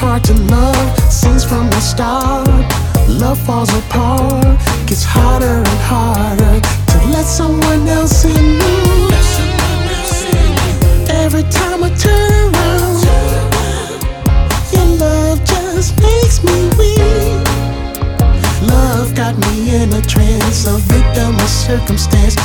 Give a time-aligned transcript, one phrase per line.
[0.00, 2.48] hard to love since from the start.
[3.06, 6.56] Love falls apart, gets harder and harder
[6.90, 8.60] to let someone else in.
[11.22, 12.96] Every time I turn around,
[14.72, 17.44] your love just makes me weak.
[18.72, 22.36] Love got me in a trance, a victim of circumstance.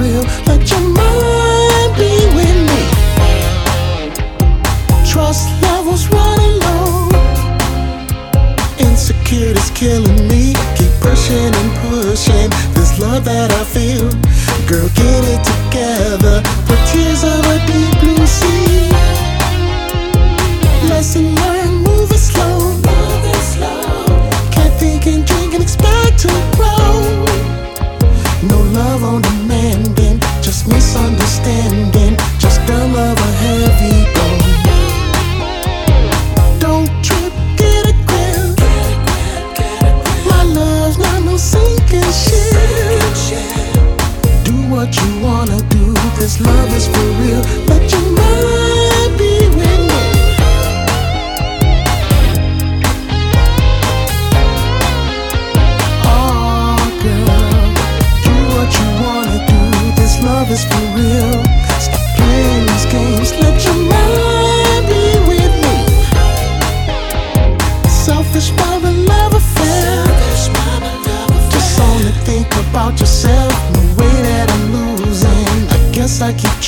[0.00, 0.24] Real.
[0.46, 2.82] Let your mind be with me.
[5.06, 7.08] Trust levels running low.
[8.78, 10.54] Insecurity's killing me.
[10.76, 12.50] Keep pushing and pushing.
[12.74, 14.08] This love that I feel.
[14.68, 16.42] Girl, get it together.
[16.68, 18.69] The tears of a deep blue sea.
[28.80, 32.16] Love on demanding, just misunderstanding.
[32.38, 34.19] Just a love a heavy.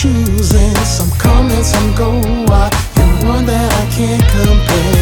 [0.02, 0.74] Choosing.
[0.84, 2.20] Some come and some go.
[2.50, 5.01] I, you're one that I can't compare.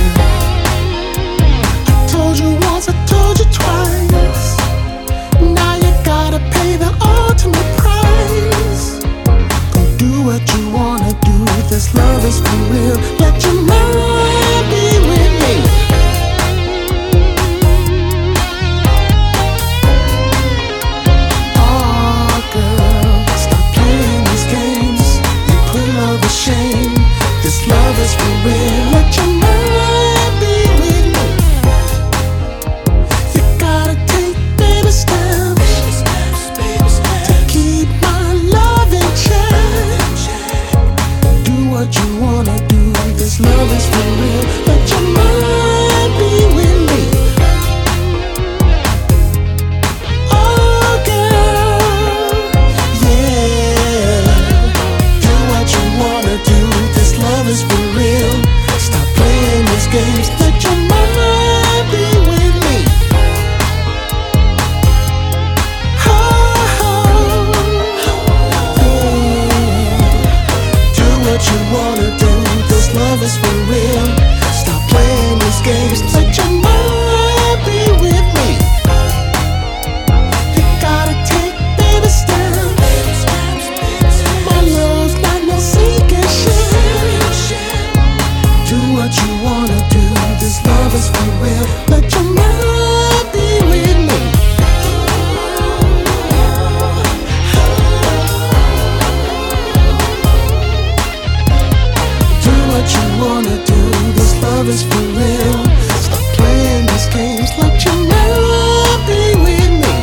[104.60, 105.64] love is for real.
[106.04, 109.96] Stop playing these games like you're never be with me.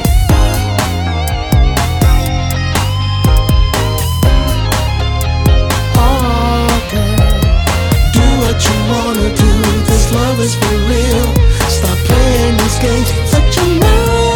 [5.95, 7.37] Oh, girl,
[8.15, 9.51] do what you wanna do.
[9.89, 11.27] This love is for real.
[11.69, 14.26] Stop playing these games like you're never.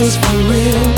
[0.00, 0.93] love for real.